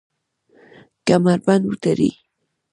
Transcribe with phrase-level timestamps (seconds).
[1.07, 2.11] کمربند وتړئ